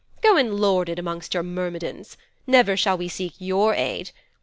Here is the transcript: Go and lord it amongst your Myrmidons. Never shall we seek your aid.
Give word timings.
Go 0.23 0.35
and 0.35 0.59
lord 0.59 0.89
it 0.89 0.97
amongst 0.97 1.35
your 1.35 1.43
Myrmidons. 1.43 2.17
Never 2.47 2.75
shall 2.75 2.97
we 2.97 3.07
seek 3.07 3.33
your 3.37 3.75
aid. 3.75 4.09